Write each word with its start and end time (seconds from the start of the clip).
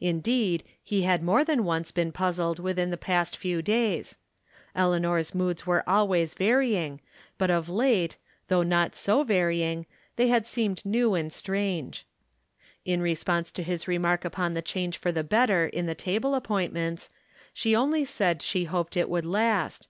Indeed, 0.00 0.62
he 0.84 1.02
had 1.02 1.20
more 1.20 1.42
than 1.42 1.64
once 1.64 1.90
been 1.90 2.12
puzzled 2.12 2.60
within 2.60 2.90
the 2.90 2.96
past 2.96 3.36
few 3.36 3.60
days. 3.60 4.16
Eleanor's 4.72 5.34
moods 5.34 5.66
were 5.66 5.82
always 5.84 6.34
varying, 6.34 7.00
but 7.38 7.50
of 7.50 7.68
late, 7.68 8.16
though 8.46 8.62
not 8.62 8.94
so 8.94 9.24
varying, 9.24 9.84
they 10.14 10.28
had 10.28 10.46
seemed 10.46 10.86
new 10.86 11.14
and 11.14 11.32
strange. 11.32 12.06
In 12.84 13.00
response 13.02 13.50
to 13.50 13.64
his 13.64 13.88
remark 13.88 14.24
upon 14.24 14.54
the 14.54 14.62
change 14.62 14.96
for 14.96 15.10
the 15.10 15.24
better 15.24 15.66
in 15.66 15.86
the 15.86 15.96
table 15.96 16.36
appointments, 16.36 17.10
she 17.52 17.74
only 17.74 18.04
said 18.04 18.42
she 18.42 18.66
hoped 18.66 18.96
it 18.96 19.10
would 19.10 19.26
last. 19.26 19.88